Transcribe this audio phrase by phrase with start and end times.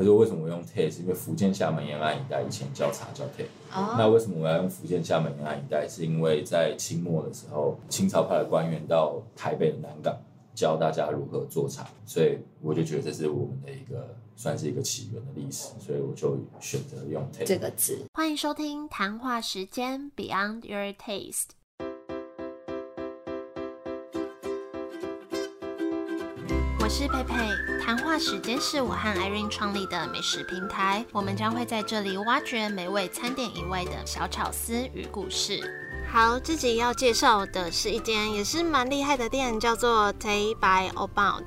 [0.00, 0.90] 可是为什么我用 Tay？
[0.90, 3.44] 是因为福建厦门沿岸一带以前叫茶叫 Tay。
[3.70, 5.86] 哦，那为什么我要用福建厦门沿岸一带？
[5.86, 10.18] 是因为在清末的时候，清朝派的官员到台北的南港
[10.54, 17.98] 教大家如何做茶，所以我就觉得这是我们的一个算是一个起源的历史，所以我就选择用 Tay 这个字。
[18.14, 21.59] 欢迎收听谈话时间 Beyond Your Taste。
[27.00, 27.34] 是佩佩，
[27.82, 35.79] 谈话时间是我和 Irene 创立的美食平台，我们将会在这里挖掘美味餐点以外的小巧思与故事。
[36.12, 41.44] 好，自己要介绍的是一间也是蛮厉害的店，叫做 Tay by Obound。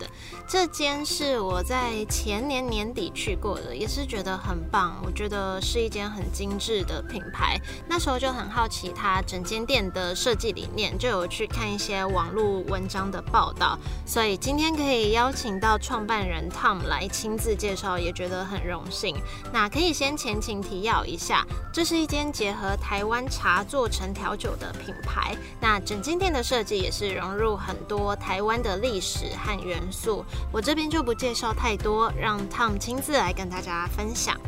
[0.48, 4.96] 这间是我在前年年底去过的，也是觉得很棒。
[5.06, 7.60] 我觉得是一间很精致的品牌。
[7.90, 13.78] 那时候就很好奇它整间店的设计理念，就有去看一些网络文章的报道。
[14.06, 19.18] 所以今天可以邀请到创办人 Tom 来亲自介绍，也觉得很荣幸。
[19.52, 25.36] 那可以先前情提要一下，这是一间结合台湾茶做成调酒的品牌。
[25.60, 30.24] 那整间店的设计也是融入很多台湾的历史和元素。
[30.52, 34.40] 我这边就不介绍太多，让 Tom 亲自来跟大家分享。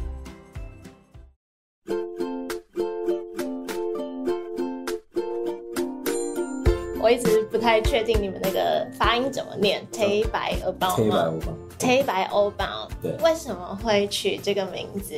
[7.01, 11.53] 我一直不太确定你们那个发音怎么念，Tay by Obound Tay 吗 by 我吧。
[11.77, 15.13] ？Tay by Obound，对为什么会取这个名字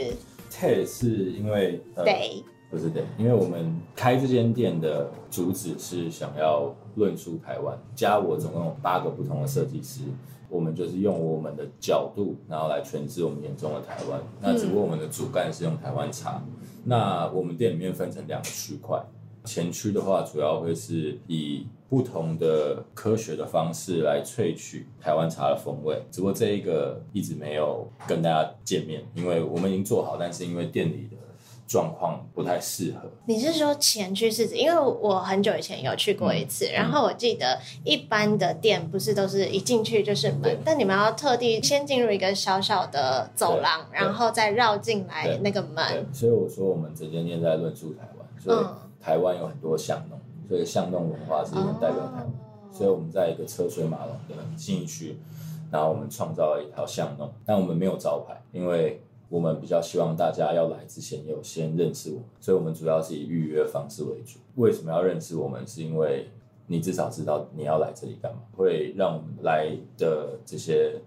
[0.51, 10.01] Tay 是因为呃？Day，不是的，因为我们开这间店的主旨是想要论述台湾，加我总共有八个不同的设计师，
[10.49, 14.19] 我们就是用我们的角度，然后来诠释我们眼中的台湾。
[14.41, 16.43] 那只不过我们的主干是用台湾茶，
[16.83, 19.01] 那我们店里面分成两个区块，
[19.45, 31.17] 前区的话主要会是以不同的科学的方式来萃取台湾茶的风味，只不过这一个一直没有跟大家见面，因为我们已经做好，但是因为店里的
[31.67, 33.09] 状况不太适合。
[33.25, 34.55] 你是说前去是指？
[34.55, 52.23] 因为我很久以前有去过一次，嗯然后我记得一般的店不是都是一进去就是门，但你们要特地先进入一个小小的走廊，然后再绕进来那个对门。，所以我说我们整间店在论述台湾，所以嗯台湾有很多巷弄，所以巷弄文化是很代表台湾。
[52.23, 52.31] 哦
[52.69, 55.17] 所以我们在一个车水马龙的信义区，
[55.71, 64.39] 然后我们创造了一条巷弄，但我们没有招牌，因为我们比较希望大家要来之前有先认识我们，所以我们主要是以预约方式为主。
[64.55, 65.65] 为什么要认识我们？
[65.67, 66.29] 是因为
[66.67, 70.99] 你至少知道你要来这里干嘛，会让我们来的这些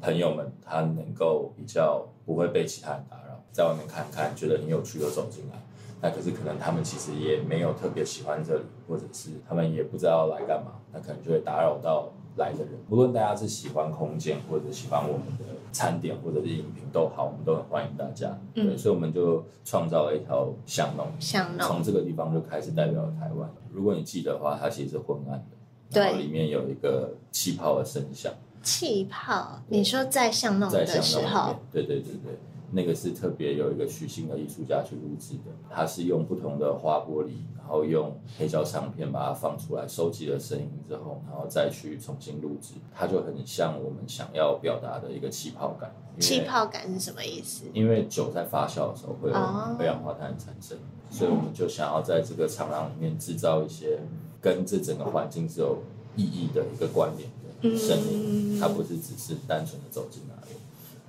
[0.00, 5.62] 朋友们，他能够比较不会被其他人打扰，在外面看看，觉得很有趣就走进来。
[6.00, 12.72] 那可是可能他们其实也没有特别喜欢这里，或者是他们也不知道来干嘛，那可能就会打扰到来的人。
[12.88, 18.38] 无论大家是喜欢空间，或者喜欢我们的餐点，或者是饮品都好，我们都很欢迎大家。
[18.54, 23.50] 对，嗯所以我们就创造了一条巷弄，巷弄从这个地方就开始代表了台湾。
[23.70, 25.56] 如果你记得的话，它其实是昏暗的，
[25.90, 28.32] 对然后里面有一个气泡的声响。
[28.62, 32.38] 气泡，你说在巷弄在的时候对对对对，
[32.70, 45.90] 那个是特别有一个许姓的艺术家去录制的，他是用不同的花玻璃，然后用黑胶唱片把它放出来，收集了声音之后，然后再去重新录制，它就很像我们想要表达的一个气泡感。
[46.20, 47.64] 气泡感是什么意思？
[47.72, 50.76] 因为酒在发酵的时候会有哦二氧化碳产生，
[51.10, 54.00] 所以我们就想要在这个长廊里面制造一些
[54.40, 55.78] 跟这整个环境是有
[56.16, 57.30] 意义的一个关联
[57.62, 60.56] 的声音，嗯它不是只是单纯的走进来而已。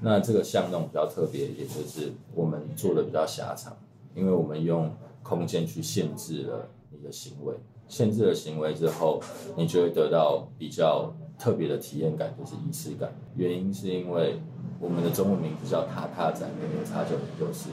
[0.02, 3.76] 那这个巷弄比较特别，也就是我们做的比较狭长，
[4.16, 4.92] 因为我们用
[5.24, 7.54] 空间去限制了你的行为，
[7.88, 9.22] 限制了行为之后，
[9.58, 13.14] 你就会得到比较特别的体验感，就是仪式感。
[13.36, 14.40] 原因是因为
[14.80, 17.70] 我们的中文名字叫塔塔仔，明明茶酒研究室。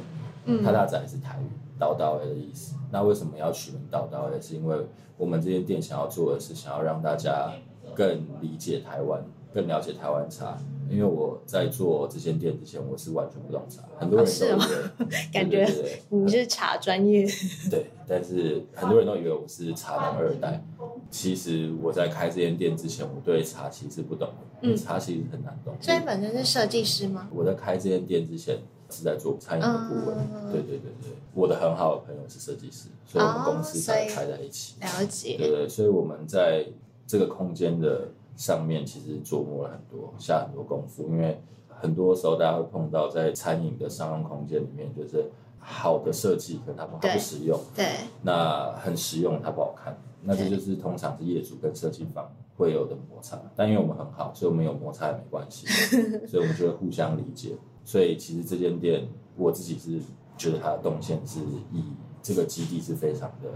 [0.48, 1.50] 嗯塔塔仔是台语，
[1.80, 2.76] 叨叨的意思。
[2.92, 4.40] 那为什么要取名叨叨的？
[4.40, 4.76] 是因为
[5.16, 7.50] 我们这间店想要做的是想要让大家
[7.94, 9.24] 更理解台湾，
[9.56, 10.58] 更了解台湾茶。
[10.88, 14.58] 因为我在做这间店之前，我是完全不懂茶，很多人都以哦
[15.00, 17.26] 为， 感觉对对对你是茶专业，
[17.68, 20.62] 对，但是很多人都以为我是茶农二代。
[21.10, 24.28] 其实我在开这间店之前，我对茶其实不懂
[24.60, 25.74] 嗯，茶其实很难懂。
[25.80, 27.28] 所以本身是设计师吗？
[27.34, 28.56] 我在开这间店之前
[28.88, 34.76] 是在做餐饮的顾问，嗯对对对对，我的很好的朋友是设计师，所以我们公司才开在一起。
[34.80, 36.64] 了对解，对，所以我们在
[37.08, 47.84] 这个空间的上面其实琢磨了很多，下很多功夫，因为很多时候大家会碰到在餐饮的商用空间里面，就是好的设计，可能它不它不实用，对，
[48.22, 53.40] 那很实用，它不好看，那这就是通常是业主跟设计方会有的摩擦。
[53.54, 55.66] 但因为我们很好，所以我们有摩擦也没关系，
[56.28, 57.56] 所以我们就会互相理解。
[57.84, 60.00] 所以其实这间店我自己是
[60.36, 61.40] 觉得它的动线是
[61.72, 61.84] 以
[62.22, 63.48] 这个基地是非常的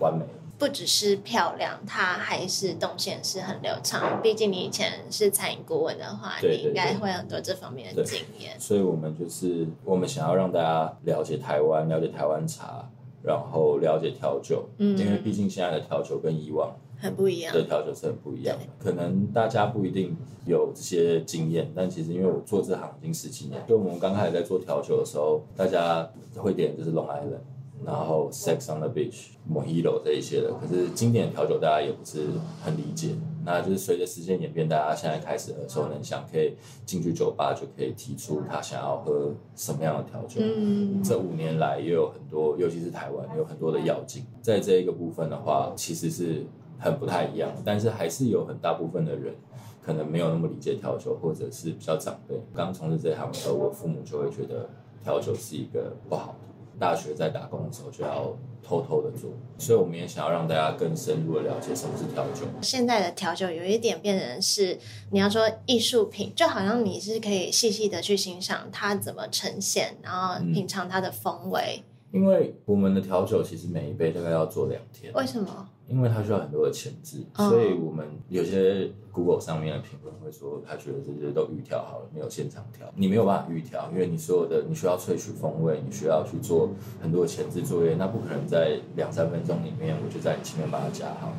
[0.00, 0.41] 完美的。
[0.62, 4.22] 不只是漂亮，它还是动线是很流畅。
[4.22, 8.52] 毕竟你以前是餐饮顾问的话，对对你应该会很多这方面的经验。
[8.60, 12.88] 所以我们就是我们想要让大家了解台湾，了解台湾茶，
[13.24, 17.52] 然后了解调酒，嗯因为毕竟现在的调酒跟以往很不一样。
[17.52, 18.64] 对调酒是很不一样的。
[18.78, 20.16] 可能大家不一定
[20.46, 27.40] 有这些经验，但其实因为我做这行已经十几年，就我们刚开始在做调酒的时候，大家会点就是 Long Island。
[27.84, 32.26] 然后 Sex on the Beach、Mojito 这一些的，可是经典的调酒大家也不是
[32.62, 33.10] 很理解。
[33.44, 36.54] 那就是随着时间演变，大家现在开始耳熟能详，可以
[36.86, 40.40] 进去酒吧就可以提出他想要喝什么样的调酒。
[40.40, 46.46] 嗯，这五年来也有很多，尤其是台湾有很多的要进，在这一个部分的话，其实是
[46.78, 49.34] 很不太一样，但是还是有很大部分的人
[49.82, 52.40] 可能没有那么理解调酒，或者是比较长辈。
[52.54, 54.70] 刚从事这一行的时候，我父母就会觉得
[55.02, 56.51] 调酒是一个不好的。
[56.82, 62.44] 大学在打工的时候就要偷偷的做，所以我们也想要让大家更深入的了解什么是调酒。
[62.60, 64.76] 现在的调酒有一点变成是，
[65.12, 71.84] 你要说艺术品，就好像你是可以细细的去欣赏它怎么呈现，然后品尝它的风味。
[72.10, 75.68] 因为我们的调酒其实每一杯大概要做两天，为什么？
[75.86, 82.90] 因为它需要很多的前置，哦所以我们有些 Google 上面的评论会说，他觉得这些都预调好了，没有现场调。
[82.96, 86.70] 你没有办法预调，因为你所有的你需要萃取风味，你需要去做
[87.00, 91.32] 很多前置作业，那不可能在两三分钟里面我就在你前面把它加好，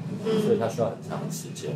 [0.46, 1.76] 所以它需要很长的时间。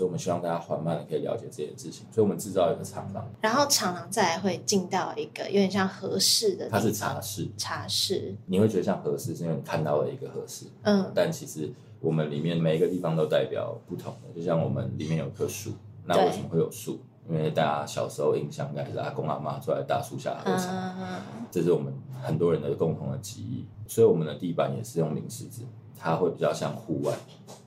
[0.00, 11.12] 所以我们希望大家缓慢的可以了解这件事情，所以我们制造一个长廊，然后长廊再来会进到一个有点像合适的，它是茶室，茶室，你会觉得像合适，是因为你看到了一个合适，嗯。
[11.14, 11.70] 但其实
[12.00, 15.72] 我们里面每一个地方都代表不同的，就像我们里面有一棵树，
[16.06, 16.98] 那对为什么会有树？
[17.28, 21.20] 因为大家小时候印象应该是阿公阿妈坐在大树下喝茶，嗯，
[21.50, 21.92] 这是我们
[22.22, 23.66] 很多人的共同的记忆。
[23.86, 25.60] 所以我们的地板也是用零石纸，
[25.98, 27.12] 它会比较像户外，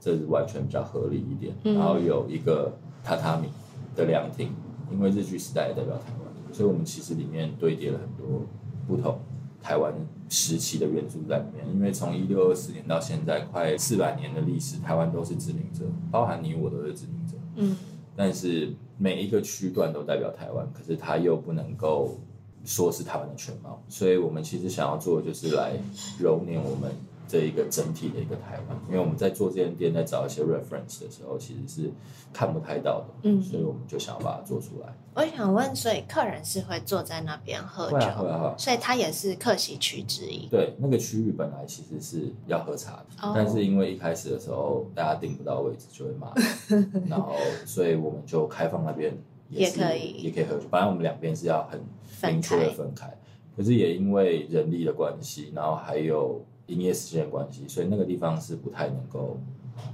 [0.03, 1.55] 这是完全比较合理一点。
[1.63, 2.73] 嗯然后有一个
[3.05, 3.47] 榻榻米
[3.95, 4.49] 的凉亭，
[4.91, 8.41] 因为日据时代也代表台湾，所以我们其实里面堆叠了很多
[8.85, 9.17] 不同
[9.61, 9.93] 台湾
[10.27, 11.65] 时期的元素在里面。
[11.73, 17.37] 因为从一六二四年到现在快四百年的历史，台湾都是殖民者，包含你我都是殖民者。
[17.55, 17.77] 嗯，
[18.15, 22.17] 但是每一个区段都代表台湾，可是它又不能够
[22.65, 25.73] 说是台湾的全貌，所以我们其实想要做的就是来
[26.19, 26.91] 揉捻我们
[27.27, 31.91] 这一个整体的一个台湾，因为我们在做这间店，在找一些 reference 的时候，其实是
[32.31, 34.93] 看不太到的，嗯所以我们就想要把它做出来。
[35.15, 40.47] 我想问，所以客人是会坐在那边喝酒，会啊会啊会啊所以它也是客席区之一。
[40.47, 46.33] 对，那个区域本来其实是要喝茶的，哦但是因为一开始的时候大家订不到位置，就会骂，
[47.07, 47.35] 然后
[47.65, 50.63] 所以我们就开放那边是也可以也可以喝酒。
[50.71, 53.17] 本来我们两边是要很分明确的开分开，
[53.55, 59.37] 可是也因为人力的关系，然后还有营业时间的关系，所以那个地方是不太能够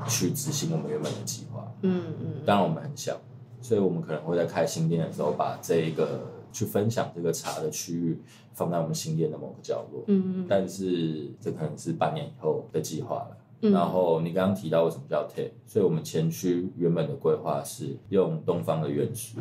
[0.07, 1.71] 去执行我们原本的计划。
[1.81, 3.19] 嗯嗯，当然我们很小，
[3.62, 6.21] 所以我们可能会在开新店的时候，把这一个
[6.51, 8.19] 去分享这个茶的区域
[8.54, 10.04] 放在我们新店的某个角落。
[10.07, 13.38] 嗯嗯但是这可能是半年以后的计划了。
[13.62, 19.39] 嗯然后你刚刚提到为什么叫 TAP，所以我们前区原本的规划是用东方的元素，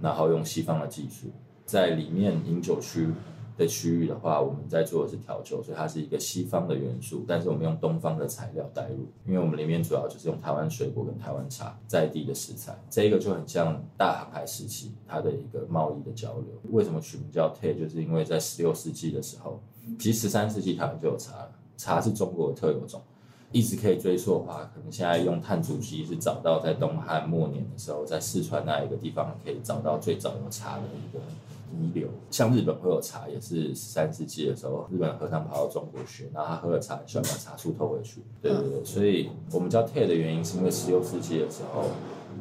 [0.00, 1.28] 然后用西方的技术，
[1.66, 3.06] 在里面饮酒区
[3.60, 16.46] 的区域的话，我们在做的是调酒，所以它是一个西方的元素，但是我们用东方的材料带入，因为我们里面主要就是用台湾水果跟台湾茶在地的食材，这一个就很像大航海时期它的一个贸易的交流。
[16.70, 17.78] 为什么取名叫 Tea？
[17.78, 19.60] 就是因为在十六世纪的时候，
[19.98, 23.00] 其实十三世纪台湾就有茶了，茶是中国特有种。
[23.52, 31.18] 一直可以追溯的话，可能现在用碳足迹是找到在东汉末年的时候，在四川那一个地方可以找到最早有茶的一个
[31.78, 32.08] 遗留。
[32.30, 38.22] 像日本会有茶，也是十三世纪的时候，日本和尚跑到中国学，然后他喝了茶，很喜欢把茶树偷回去。
[38.40, 41.84] 对对对，所以我们叫 Tea 的原因，是因为十六世纪的时候，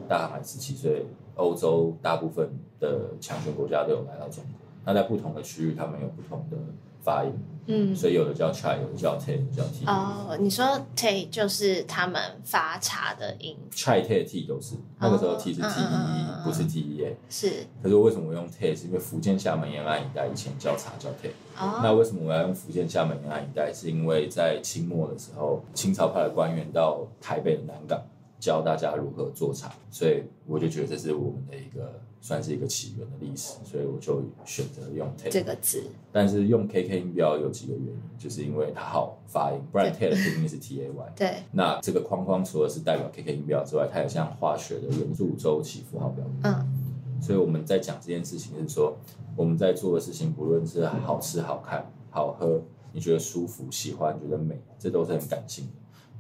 [0.08, 1.04] 大航海时期，所以
[1.36, 4.54] 欧洲大部分的强权国家都有来到中国。
[4.86, 6.58] 那在不同的区域，他们有不同的
[7.10, 7.34] 发音，
[7.66, 7.96] 嗯。
[7.96, 9.22] 所以有的叫 chai，有的叫的
[9.56, 9.88] 叫 tea。
[9.88, 17.18] 哦，你说 t 就是他们发茶的音，chai tea tea 都是那个时候 tea 是 T E 嗯 E，不是 T E A。
[17.30, 18.76] 是可是为什么我用 tea？
[18.76, 21.32] 是因为福建厦门沿岸一带以前叫茶叫 tea。
[21.58, 23.74] 哦，那为什么我要用福建厦门沿岸一带？
[23.74, 28.00] 是因为在清末的时候，清朝派的官员到台北的南港
[28.40, 35.30] 教大家如何做茶，所以我就觉得这是我们的一个算是一个起源的历史，所以我就选择用 tea。
[35.30, 41.14] 这个字，但是用 KK 音标有几个原因，就是因为它好发音，不然 tea 的拼音是 T A Y。
[41.16, 46.26] 对，那这个框框除了是代表 KK 音标之外，它也像化学的元素周期符号表。
[46.44, 48.98] 嗯，所以我们在讲这件事情是说，
[49.36, 52.62] 我们在做的事情，不论是好吃、好看、好喝，
[52.92, 55.72] 你觉得舒服、喜欢、觉得美，这都是很感性的。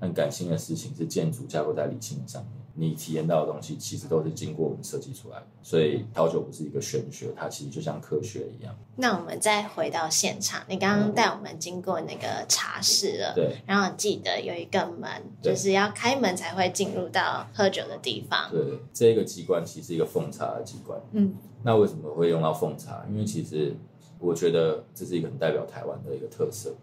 [0.01, 5.45] 很感性的事情是建筑架构在理性上面，你体验到的东西其实都是经过我们设计出来的。
[5.61, 8.73] 所以调酒不是一个玄学，它其实就像科学一样。
[8.95, 15.09] 那我们再回到现场，你刚刚带我们经过那个茶室了，对，然后记得有一个门，
[15.41, 18.49] 就是要开门才会进入到喝酒的地方。
[18.49, 20.97] 对，这个机关其实是一个奉茶的机关。
[21.11, 21.33] 嗯，
[21.63, 23.05] 那为什么会用到奉茶？
[23.09, 23.75] 因为其实
[24.17, 26.73] 我觉得这是一个很代表台湾的一个特色。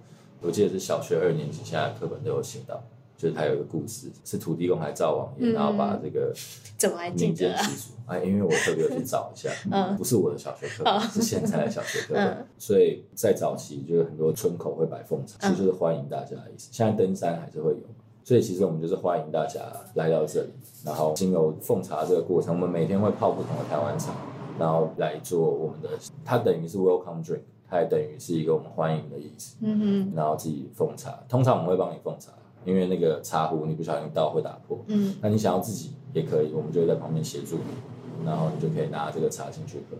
[0.42, 2.82] 我记得是小学二年级，现在课本都有写到。
[3.16, 6.32] 就是他有一个故事，是土地公还灶王爷，然后把这个
[6.76, 9.50] 怎么民间习俗，啊，因为我特别去找一下，
[9.96, 16.68] 不是我的小学课，是现在的小学课本， 所以在早期就是很多村口会摆凤茶，其实就是欢迎大家的意思。
[16.70, 17.87] 现在登山还是会有，
[18.23, 19.61] 所以其实我们就是欢迎大家
[19.94, 20.50] 来到这里，
[20.85, 24.12] 然后经由奉茶这个过程，我们每天会泡不同的台湾茶，
[24.58, 25.88] 然后来做我们的，
[26.23, 29.56] 它等于是 welcome drink，它也等于是一个我们欢迎的意思。
[29.61, 32.30] 嗯哼，然后自己奉茶，通常我们会帮你奉茶。
[32.66, 39.96] 因为那个茶壶你不小心倒会打破，嗯，那你想要自己也可以，我们就会在旁边协助你，然后你就可以拿这个茶进去喝。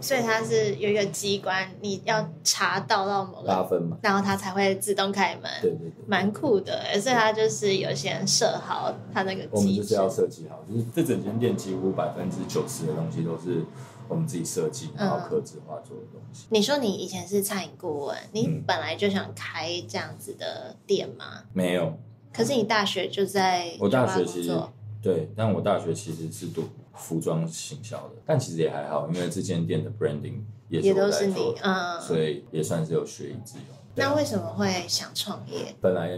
[0.00, 6.82] 所以它是有一个机关，你要茶倒到某个八分嘛，然后它才会自动开门，对对对，蛮酷的。
[7.00, 13.64] 所以它就是有些人设好它那个，我们就是要设计好，就是这整间店几乎百分之九十的东西都是。
[14.08, 16.46] 我们自己设计，然后刻字化做的东西。
[16.50, 21.44] 你说你以前是餐饮顾问，你本来就想开这样子的店吗？
[21.52, 21.98] 没有。
[22.32, 24.58] 可是你大学就在我大学其实
[25.02, 33.76] 对，但我大学其实是读服装行销的，但其实也还好，因为这间店的 branding 也也都是你，嗯，所以也算是有学以致用。
[33.94, 35.74] 那为什么会想创业？
[35.80, 36.16] 本来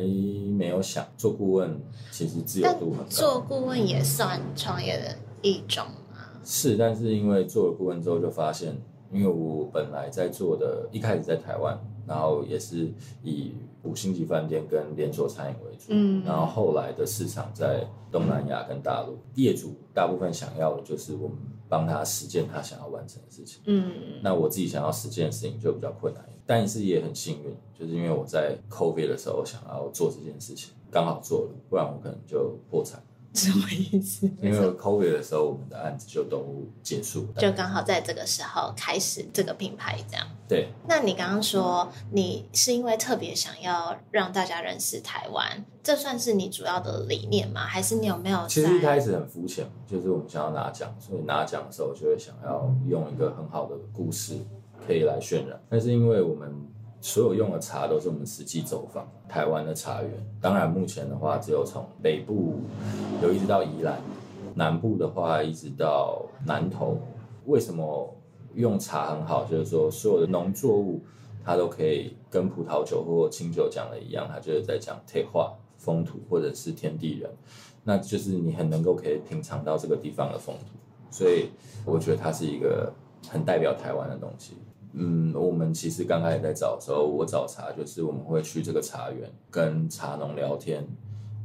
[0.57, 1.81] 没有想做顾问，
[2.13, 3.05] 其实自由度很高。
[3.09, 5.85] 做顾问也算创业的一种。
[6.45, 8.77] 是，但是因为做了顾问之后，就发现，
[9.13, 21.37] 因为我本来在做的，一开始在台湾，然后也是以五星级饭店跟连锁餐饮为主，嗯，然后后来的市场在东南亚跟大陆，业主大部分想要的就是我们
[21.69, 33.03] 帮他实践他想要完成的事情，嗯，那我自己想要实践的事情就比较困难，但是也很幸运，就是因为我在 COVID 的时候想要做这件事情，刚好做了，不然我可能就破产。
[33.37, 34.31] 什么意思？
[34.41, 40.25] 因为 COVID 的时候，我们的案子就都结束，就刚好在这个时候开始这个品牌这样。
[40.47, 40.69] 对。
[40.89, 47.63] 那你刚刚说你是因为特别想要让大家认识台湾，这算是你主要的理念吗？
[47.63, 48.47] 还是你有没有？
[48.47, 54.39] 其实一开始很肤浅，就是我们想要拿奖，所以拿奖的时候就会想要用一个很好的故事
[54.87, 55.61] 可以来渲染。
[55.69, 56.55] 但是因为我们
[57.05, 62.55] 所有用的茶都是我们实际走访台湾的茶园，当然目前的话只有从北部
[63.23, 64.01] 有一直到宜兰，
[64.55, 66.97] 南部的话一直到南投。
[67.45, 68.17] 为什么
[68.55, 69.45] 用茶很好？
[69.45, 70.99] 就是说所有的农作物
[71.45, 77.31] 它都可以跟葡萄酒或清酒讲的一样，它就是在讲退化、风土或者是天地人，
[77.83, 80.65] 那就是你很能够可以品尝到这个地方的风土，
[81.11, 81.51] 所以
[81.85, 82.91] 我觉得它是一个
[83.29, 84.57] 很代表台湾的东西。
[84.97, 90.87] 嗯，我们其实刚开始在找的时候，我找茶就是我们会去这个茶园跟茶农聊天，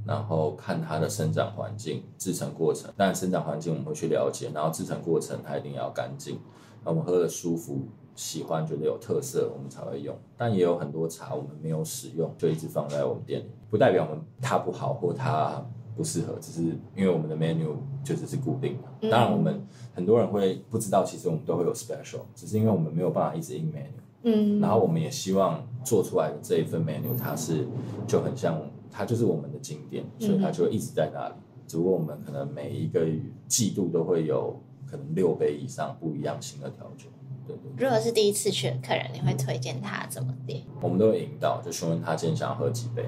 [0.05, 2.91] 然后看它的生长环境、制成过程。
[2.95, 6.39] 但生长环境我们会去了解，然后制成过程它一定要干净，
[6.83, 10.15] 我们喝的舒服、喜欢、觉得有特色，我们才会用。
[10.37, 15.65] 但也有很多茶我们没有使用，就一直放在我们店里，不代表我们它不好或它。
[15.95, 16.61] 不适合，只是
[16.95, 19.09] 因为我们的 menu 就只是固定的。
[19.09, 19.61] 当然，我们
[19.93, 24.01] 很多人会不知道，其实我们都会有 special，只是因为我们没有办法一直印 menu。
[24.23, 24.59] 嗯。
[24.59, 27.67] 然后我们也希望做出来的这一份 menu，它是
[28.07, 31.35] 就很像，它就是我们的经典，所以它就一直在那里。
[31.67, 33.05] 只不过我们可能每一个
[33.47, 37.07] 季度都会有可能六杯以上不一样型的调酒。
[37.45, 37.71] 对对。
[37.77, 40.63] 如果是第一次去的客人，你会推荐他怎么点？
[40.81, 43.05] 我们都会引导，就询问他今天想要喝几杯，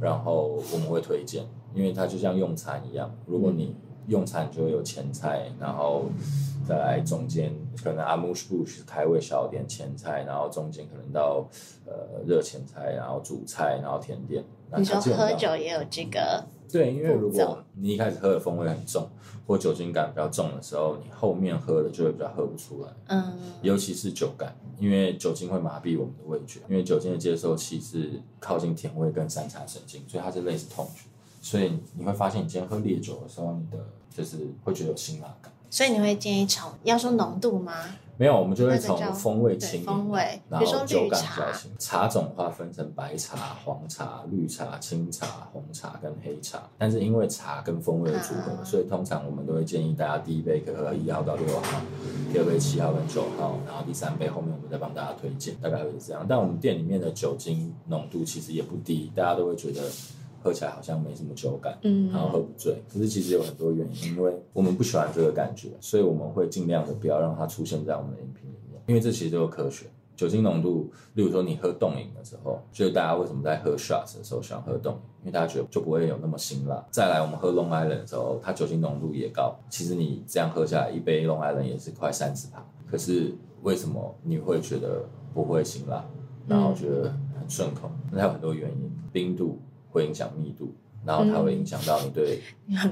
[0.00, 1.44] 然后我们会推荐。
[1.74, 3.74] 因为它就像用餐一样，如果你
[4.06, 6.06] 用餐就会有前菜，然后
[6.66, 11.46] 再来中间可能阿姆斯布是开胃小点前菜，然后中间可能到
[11.86, 14.42] 呃热前菜，然后主菜，然后甜点。
[14.76, 16.44] 你说喝酒也有这个？
[16.70, 19.08] 对，因为如果你一开始喝的风味很重，
[19.46, 22.88] 或酒精感比较重的时候，你后面喝的就会比较喝不出来。
[23.06, 23.32] 嗯，
[23.62, 31.08] 尤其是酒感，因为酒精会麻痹我们的味觉，因为酒精的接受器是靠近甜味跟三叉神经，所以它是类似痛觉。
[31.40, 35.52] 所以你会发现，你今天喝烈酒的时候，你的就是会觉得有辛辣感。
[35.70, 37.72] 所以你会建议从要说浓度吗？
[38.16, 41.70] 没有，我们就会从风味对轻风味然后酒感比较轻。
[41.78, 51.80] 茶种的话分成白茶、黄茶、绿茶、青茶、红茶跟黑茶，但是因为茶跟风味的组合，啊所以通常我们都会建议大家第一杯可以喝一号到六号，
[52.32, 56.26] 第二杯七号跟九号，然后第三杯后面我们再帮大家推荐，大概会是这样。
[56.28, 59.82] 但我们店里面的酒精浓度其实也不低，大家都会觉得
[60.40, 61.78] 喝起来好像没什么酒感。
[61.82, 69.86] 嗯然后喝不醉，可是其实有很多原因，因为我们不喜欢这个感觉，所以我们会尽量的不要让它出现在我们的饮品里面，因为这其实都有科学。
[70.16, 76.84] 酒精浓度，例如说你喝冻饮的时候，就是大家为什么在喝 shots 的时候喜欢喝冻饮，因为大家觉得就不会有那么辛辣。
[76.90, 82.66] 再来，我们喝 Long Island 的时候，它酒精浓度也高，其实你这样喝下来，一杯 Long Island 也是快三十帕。
[82.90, 86.04] 可是为什么你会觉得不会辛辣，
[86.48, 87.88] 然后觉得很顺口？
[88.10, 90.72] 那有很多原因，冰度会影响密度，
[91.04, 92.40] 然后它会影响到你对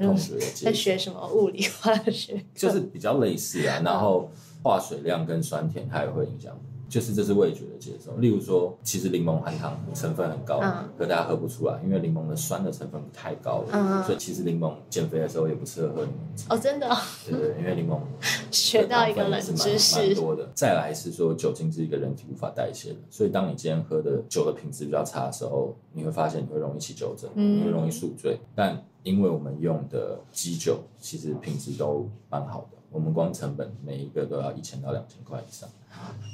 [0.00, 0.78] 同学的接在触。
[0.78, 2.44] 学什么物理化学？
[2.54, 4.30] 就是比较类似啊，然后
[4.62, 8.16] 化水量跟酸甜它也会影响，就是这是味觉的接受。
[8.18, 16.44] 例如说，其实柠檬含糖成分很高，嗯可大家喝不出来，因为柠檬的酸的成分太高了，嗯所以其实柠檬减肥的时候也不适合喝柠檬汁。
[16.48, 16.96] 哦，真的哦、
[17.28, 18.00] 对对，因为柠檬
[18.50, 20.14] 学到一个冷知识蛮。
[20.14, 20.48] 多的。
[20.54, 28.38] 再来是说，酒精是一个人体无法代谢的，所以当你今天喝的酒的品质比较差的时候，你会发现你会容易起酒疹，嗯你会容易宿醉。
[28.54, 35.68] 但因为我们用的基酒其实品质都蛮好的，我们光成本每一个都要一千到两千块以上，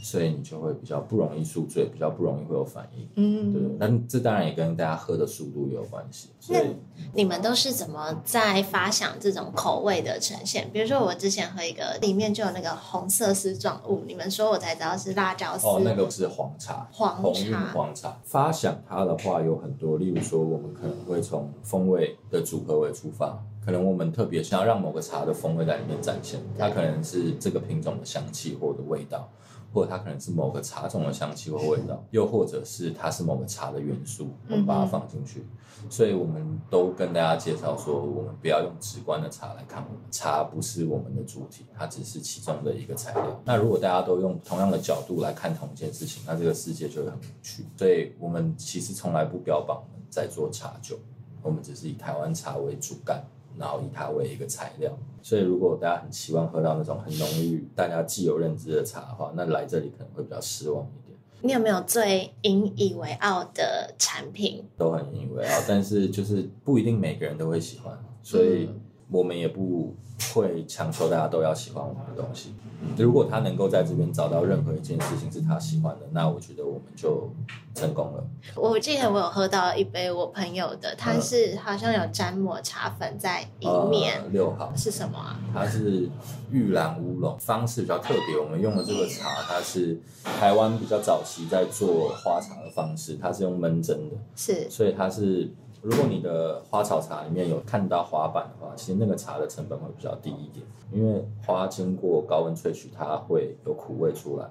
[0.03, 3.05] 所以你就会比较不容易宿醉，比较不容易会有反应。
[3.53, 6.75] 对嗯，，但这当然也跟大家喝的速度也有关系，所以
[7.13, 10.71] 你们都是怎么在发想这种口味的呈现？
[10.73, 15.67] 比如说我之前喝一个，里面就有那个红色丝状物，你们说我才知道是辣椒丝。
[15.67, 18.19] 哦，那个是黄茶，黄茶黄茶。
[18.25, 29.29] 发想它的话有很多，例如说，我们可能会从风味的组合为出发，可能我们特别想要让某个茶的风味在里面展现，它可能是这个品种的香气或者味道。
[29.75, 35.47] 或者它可能是某个茶种的香气或味道，又或者是它是某个茶的元素，我们把它放进去。
[35.89, 43.41] 所以我们都跟大家介绍说，我们不要用直观的茶来看我们，茶不是我们的主体，它只是其中的一个材料。
[43.47, 47.65] 那如果大家都用同样的角度来看同一件事情，那这个世界就会很无趣。
[47.79, 50.99] 所以我们其实从来不标榜我们在做茶酒，
[51.41, 53.25] 我们只是以台湾茶为主干，
[53.59, 54.91] 然后以它为一个材料。
[55.23, 61.19] 所以如果大家很期望喝到那种很浓郁、大家既有认知的茶的话，那来这里可能会比较失望一点。
[61.43, 64.65] 你有没有最引以为傲的产品？
[64.77, 68.81] 都很引以为傲，但是就是不一定每个人都会喜欢，所以嗯
[69.13, 69.95] 我们也不
[70.35, 72.55] 会强求大家都要喜欢我们的东西。
[72.97, 77.31] 如果他能够在这边找到任何一件事情是他喜欢的，那我觉得我们就
[77.77, 78.25] 成功了。
[78.57, 85.39] 我记得我有喝到一杯我朋友的，它嗯是好像有沾抹茶粉在里面，呃六号，是什么啊？
[85.55, 86.09] 它是
[86.51, 88.37] 玉兰乌龙，方式比较特别。
[88.37, 94.17] 我们用的这个茶，它是台湾比较早期在做花茶的方式，它是用闷蒸的。
[94.35, 95.49] 是所以它是，
[95.83, 104.49] 如果你的花草茶里面有看到花瓣的话，其实那个茶的成本会比较低一点，因为花经过高温萃取，它会有苦味出来。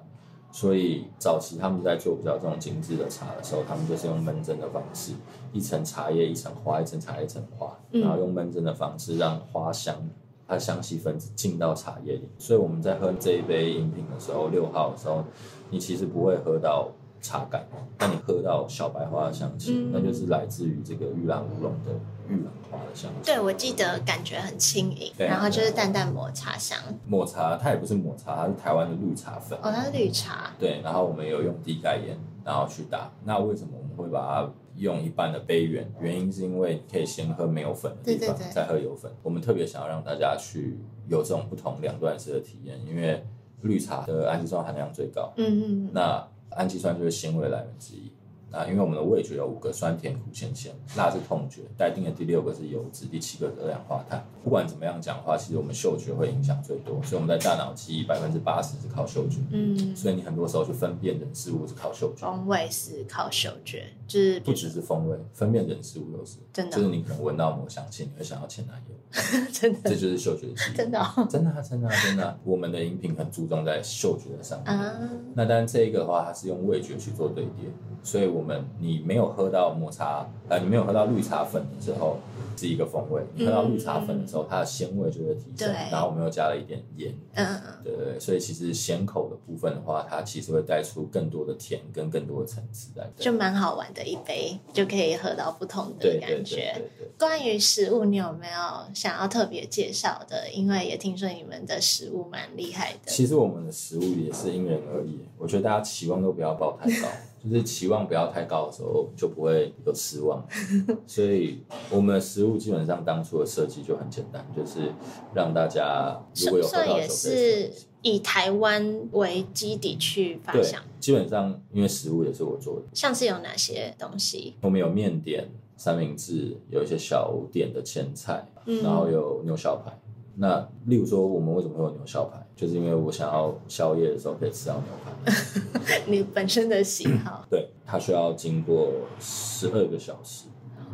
[0.50, 5.14] 所以早期他们在做比较这种精致的茶的时候，他们就是用闷蒸的方式，
[5.52, 9.96] 一层茶叶一层花，一层茶叶一层花，嗯然后用闷蒸的方式让花香。
[10.44, 15.24] 它香气分子进到茶叶里，所以我们在喝这一杯饮品的时候，六号的时候，
[15.70, 16.90] 你其实不会喝到
[17.22, 17.64] 茶感，
[17.98, 21.92] 那你喝到小白花的香气，嗯那就是来自于这个玉兰乌龙的
[22.28, 23.30] 玉兰花的香气。
[23.30, 26.78] 对，我记得感觉很轻盈，然后就是淡淡抹茶香。
[27.06, 29.58] 抹茶它也不是抹茶，它是台湾的绿茶粉。
[29.62, 33.10] 哦，它是绿茶，对，然后我们有用低钙盐，然后去打。
[33.24, 35.88] 那为什么我们会把它用一半的杯缘？
[36.00, 39.10] 原因是因为你可以先喝没有粉的地方，对对对再喝有粉。
[39.22, 43.24] 我们特别想要让大家去有这种不同两段式的体验，因为
[43.60, 48.10] 绿茶的氨基酸含量最高，嗯嗯嗯，那氨基酸就是腥味来源之一。
[48.50, 54.22] 啊因为我们的味觉有五个酸甜苦咸咸，辣是痛觉，待定的第六个是油脂，第七个是二氧化碳。
[54.42, 59.38] 不管怎么样讲话，其实我们嗅觉会影响最多，所以我们在大脑记忆百分之八十是靠嗅觉。
[59.50, 66.36] 嗯，所以你很多时候去分辨人事物是靠嗅觉，风味是靠嗅觉，就是不只是风味，分辨人事物都是。
[66.52, 66.76] 真的。
[66.76, 69.88] 就是你可能闻到某香气，你会想要前男友， 真的。
[69.88, 70.76] 这就是嗅觉记忆。
[70.76, 71.26] 真的哦。
[71.30, 72.38] 真的啊真的啊真的啊。
[72.44, 74.76] 我们的饮品很注重在嗅觉的上面。
[74.76, 74.98] 啊，
[75.34, 77.70] 那当然这一个的话，它是用味觉去做堆叠，
[78.02, 82.18] 所以我我们你没有喝到抹茶，呃，你没有喝到绿茶粉的时候
[82.56, 93.02] 是一个风味，你喝到绿茶粉的它的鲜味就会提升，然后我们又加了一点盐，嗯嗯对对对，所以其实咸口的部分的话，它其实会带出更多的甜跟更多的层次在。
[93.16, 96.72] 就蛮好玩的一杯，就可以喝到不同的感觉。
[96.74, 97.08] 对对。
[97.18, 100.48] 关于食物，你有没有想要特别介绍的？
[100.50, 102.98] 因为也听说你们的食物蛮厉害的。
[103.10, 107.08] 其实我们的食物也是因人而异，我觉得大家期望都不要抱太高，
[107.42, 110.46] 就是期望不要太高的时候，就不会有失望。
[111.06, 114.92] 所以我们的食物基本上当初的设计就很简单，就是
[115.34, 124.54] 让大家如果有喝到酒是以台湾为基底去发对想，，基本上因为食物也是我做的，像是有哪些东西？
[124.62, 129.92] 我们有面点、三明治，有一些小点的前菜，嗯然后有牛小排。
[130.34, 132.41] 那例如说，我们为什么会有牛小排？
[132.62, 135.92] 就是因为我想要宵夜的时候可以吃到牛排。
[136.06, 140.46] 你本身的喜好 对，它需要经过十二个小时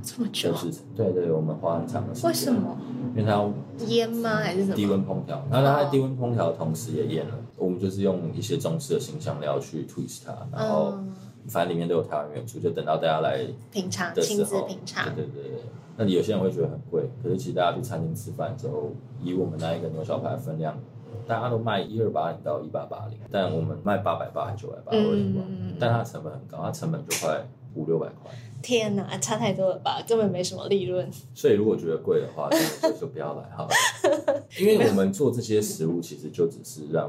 [0.03, 0.83] 这么久的，制成。
[0.97, 2.31] 对对，我们花很长的时间。
[2.31, 2.51] 为什？
[2.51, 2.79] 么
[3.15, 3.53] 因为它要
[3.87, 4.37] 腌吗？
[4.37, 4.93] 还是什低么？
[4.93, 7.35] 温烹调，然后它在低温烹调的同时也腌了。
[7.59, 11.15] 我们就是用一些中式的新香料去 twist 它，然后嗯，
[11.49, 15.61] 反正里面都有台湾元素，就等到大家来品尝的时候，品尝，对对对对。
[16.01, 20.79] 那有些人会觉得很贵，可是其实大家去餐厅吃饭之后，以我们那一个牛小排的分量，
[21.27, 28.31] 大家都卖一二八零到一八八零，但我们卖八百八还九百八，我有点忘了嗯但它的成本很高，它成本就快五六百块。
[28.61, 30.03] 天哪，差太多了吧？
[30.05, 31.09] 根本没什么利润。
[31.33, 33.71] 所以如果觉得贵的话，就就不要来好了。
[34.59, 37.09] 因为我们做这些食物，其实就只是让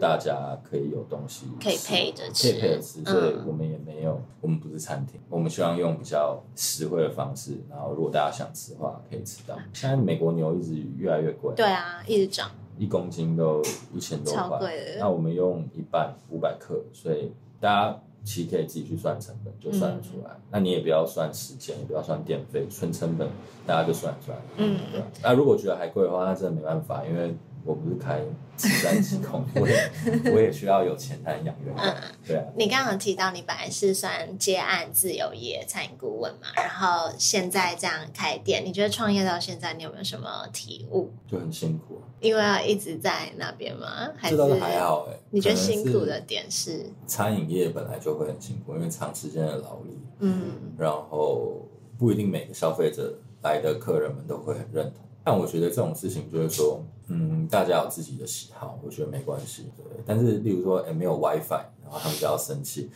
[0.00, 9.54] 大家可以有东西可以配着吃可以吃配着吃，嗯所以我们也没有，我们不是餐厅，我们希望用比较实惠的方式，然后如果大家想吃的话，可以吃到。
[9.72, 13.62] 现在美国牛一直越来越贵，对啊，一直涨，一公斤都
[13.92, 14.72] 一千多块。
[14.98, 20.30] 那我们用一半五百克，所以大家其实可以自己去算成本，就算得出来。
[20.50, 23.28] 那你也不要算时间，也不要算电费，纯成本
[23.66, 24.38] 大家就算得出来。
[24.56, 24.78] 嗯，
[25.22, 27.34] 那、如果觉得还贵的话，那真的没办法，因为
[27.68, 28.18] 我不是开
[28.56, 29.90] 慈善机构， 我也
[30.32, 31.84] 我也需要有钱才能养员工。
[31.84, 31.94] 嗯
[32.26, 41.10] 对啊，你刚刚提到你本来是算接案自由业餐饮顾问嘛，然后现在这样开店，你觉得创业到现在你有没有什么体悟？
[41.30, 42.08] 就很辛苦、啊。
[42.20, 44.08] 因为要一直在那边吗？
[44.16, 46.90] 还是还好哎、你觉得辛苦的点是？
[47.06, 55.04] 餐饮业本来就会很辛苦，因为长时间的劳力，嗯然后不一定每个消费者来的客人们都会很认同。
[55.22, 59.70] 但我觉得这种事情就是说，嗯，大家有自己的喜好，我觉得没关系。
[59.76, 61.50] 对，但是例如说，哎，没有 WiFi，
[61.82, 62.90] 然后他们就要生气。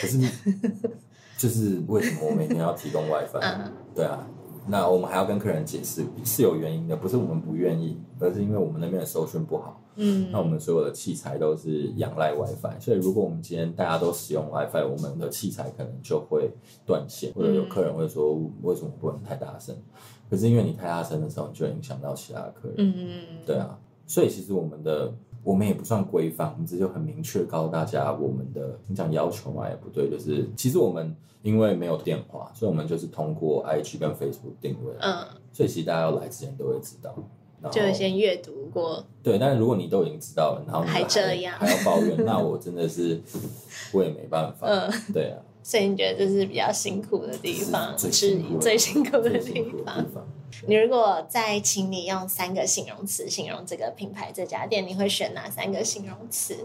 [0.00, 0.18] 可是，
[1.36, 4.26] 就是为什么我每天要提供 WiFi？、嗯对啊，
[4.68, 9.80] 那我们还要跟客人解释是有原因的，不是我们不愿意，而是因为我们那边的收讯不好。
[9.98, 16.50] 嗯那我们所有的器材都是仰赖 WiFi，所以如果我们今天大家都使用 WiFi，我们的器材可能就会
[16.84, 19.74] 断线，或者有客人会说为什么不能太大声？
[20.28, 22.74] 可是因为你太大声的时候，你就影响到其他的客人。
[22.78, 25.14] 嗯对啊，所以其实我们的
[25.46, 37.14] 我们也不算规范，我们只是很明确告诉大家我们的你讲要求嘛也不对，就是其实我们因为没有电话，所以我们就是通过 IG 跟 Facebook 定位，嗯，所以其实大家要来之前都会知道。
[37.70, 43.20] 就先阅读过，对，但是如果你都已经知道了，然后你还这样还要抱怨，那我真的是
[43.92, 44.66] 我也没办法。
[44.68, 50.06] 嗯对啊，所以你觉得这是比较辛苦的地方，最是你最辛苦的最地方。
[50.68, 56.56] 你如果再请你用三个形容词形容这个品牌、这家店，你会选哪三个形容词？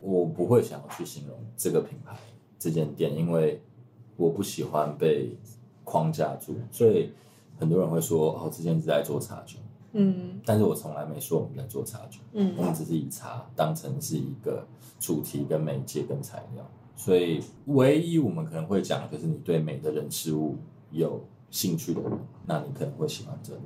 [0.00, 2.16] 我不会想要去形容这个品牌、
[2.58, 3.62] 这间店，因为
[4.16, 5.38] 我不喜欢被
[5.84, 7.12] 框架住，所以
[7.56, 9.58] 很多人会说哦，这间是在做茶酒，
[9.92, 14.66] 嗯但是我从来没说我们在做茶酒，我嗯们只是以茶当成是一个
[14.98, 20.56] 主题、跟媒介、跟材料，所以唯一我们可能会讲，就是你对美的人事物
[20.90, 22.10] 有兴趣的人，
[22.46, 23.60] 那你可能会喜欢这里。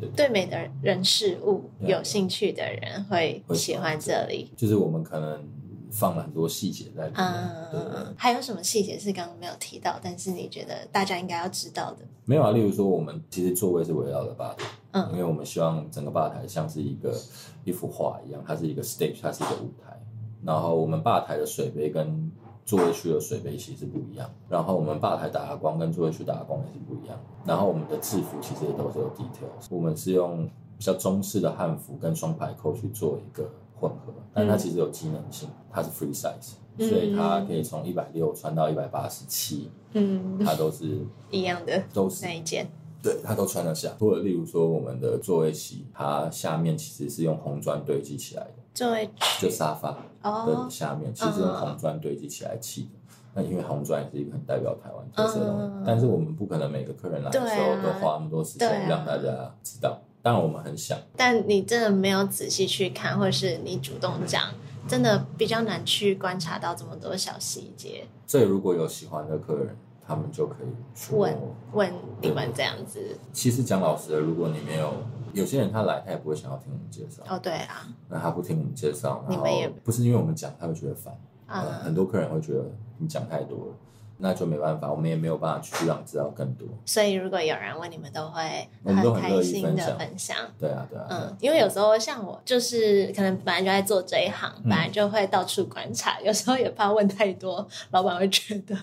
[0.00, 4.50] 对对美的人事物有兴趣的人会喜欢这里。
[4.56, 5.46] 就是我们可能
[5.90, 11.98] 放了很多细节在里面，对对对嗯，还有什么细节是刚刚没有提到，但是你觉得大家应该要知道的？
[12.24, 17.16] 没有啊，例如说我们其实座位是围绕着吧台，嗯因为我们希望整个吧台像是一个
[17.62, 19.96] 一幅画一样，它是一个 stage，它是一个舞台。
[20.42, 22.30] 然后我们吧台的水杯跟
[22.64, 27.18] 座位区的水杯其实不一样，然后我们吧台打的光跟座位区打的光也是不一样。
[27.44, 30.46] 然后我们的制服其实也都是有 details，我们是用
[30.78, 33.48] 比较中式的汉服跟双排扣去做一个
[33.78, 42.66] 混合，但它其实有机能性，它是 free size，嗯所以它可以从一百六穿到一百八十七，嗯，它都是一样的都是那一件。
[43.04, 43.90] 对，它都穿得下。
[44.00, 52.88] 或者例如说我们的座位席，它下面其实是用红砖堆积起来的，座位就沙发的哦，下面其实用红砖堆积起来砌的。
[53.34, 60.00] 那因为红砖也是一个很代表台湾特色的东西，但是我们不可能每个客人来的时候都花那么多时间让大家知道。
[60.22, 64.44] 但我们很想，但你真的没有仔细去看，或者是你主动讲，
[64.88, 68.06] 真的比较难去观察到这么多小细节。
[68.26, 71.36] 所以如果有喜欢的客人，他们就可以问
[71.72, 73.18] 问你们这样子。
[73.32, 74.92] 其实讲老实的，如果你没有
[75.32, 77.22] 有些人他来，他也不会想要听我们介绍。
[77.28, 77.86] 哦，对啊。
[78.08, 81.14] 那他不听我们介绍，你们也不是因为我们讲，他会觉得烦。
[81.46, 82.64] 啊，很多客人会觉得
[82.98, 83.74] 你讲太多了，
[84.16, 86.66] 那就没办法，我们也没有办法去让知道更多。
[86.86, 90.36] 所以如果有人问，你们都会很开心的分享。
[90.58, 91.06] 对啊，对啊。
[91.10, 98.74] 嗯，因为有时候像我，就是可能本来就在做这一行，本来就会到处观察，有时候也怕问太多，老板会觉得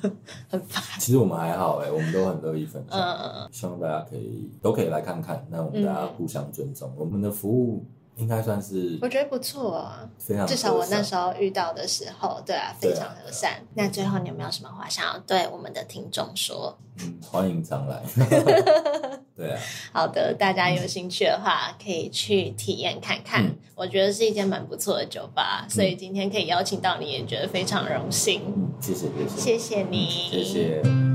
[0.50, 0.84] 很烦。
[1.00, 3.00] 其实我们还好哎，我们都很乐意分享。
[3.00, 3.50] 嗯嗯嗯。
[3.52, 7.86] 希望大家可以都可以来看看，那我们大家互相尊重，我们的服务。
[8.22, 13.60] 应该算是，我觉得不错啊，非常至少我那时候遇到的时候，对啊，非常和善。
[13.74, 16.78] 那最后你有没有什么话想要对我们的听众说？
[17.02, 18.00] 嗯，欢迎常来。
[19.36, 19.60] 对啊，
[19.92, 28.42] 好的，大家有兴趣的话可以去体验看看，我觉得是一间蛮不错的酒吧，所以今天可以邀请到你也觉得非常荣幸。
[28.46, 31.11] 嗯，谢谢谢谢，谢谢你，谢谢。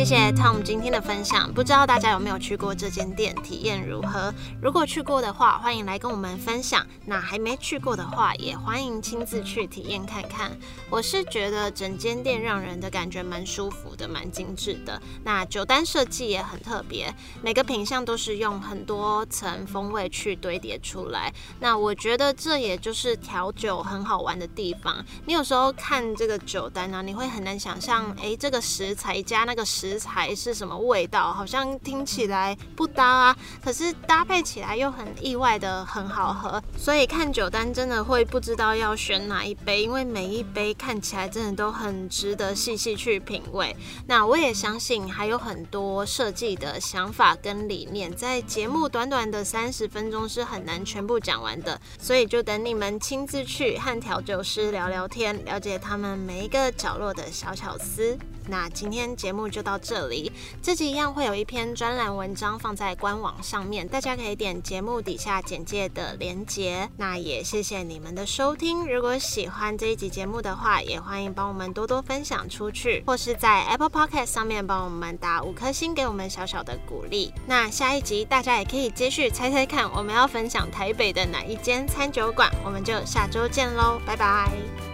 [0.00, 4.32] 谢谢 Tom 今天的分享，不知道大家有没有去过这间店，体验如何？
[4.62, 10.58] 如果去过的话，欢迎来跟我们分享；那还没去过的话，也欢迎亲自去体验看看。
[10.88, 14.98] 我是觉得整间店让人的感觉蛮舒服的，蛮精致的。
[15.22, 21.30] 那酒单设计也很特别，每个品相都是用很多层风味去堆叠出来。
[21.60, 25.04] 那我觉得这也就是调酒很好玩的地方。
[25.26, 29.89] 你有时候看这个酒单呢，你会很难想象，诶，这个食材加那个食。
[29.90, 31.32] 食材是什么味道？
[31.32, 36.62] 好像听起来不搭啊，可是搭配起来又很意外的很好喝。
[36.78, 43.74] 所以看酒单真的会不知道要选哪一杯，因为每一杯看起来真的都很值得细细去品味。
[44.06, 58.16] 那我也相信还有很多设计的想法跟理念，在节目短短的三十分钟是很难全部讲完的，所以就等你们亲自去和调酒师聊聊天，了解他们每一个角落的小巧思。
[58.48, 66.88] 那今天节目就到这里，这集一样会有一篇专栏文章放在官网上面，大家可以点节目底下简介的连结。
[66.96, 77.32] 那也谢谢你们的收听，如果喜欢这一集节目的话，也欢迎帮我们多多分享出去，或是在 Apple Podcast 上面帮我们打五颗星，给我们小小的鼓励。
[77.46, 84.89] 那下一集大家也可以继续猜猜看，我们要分享台北的哪一间餐酒馆，我们就下周见喽，拜拜。